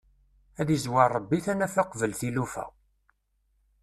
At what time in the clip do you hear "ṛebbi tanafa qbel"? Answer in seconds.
1.17-2.11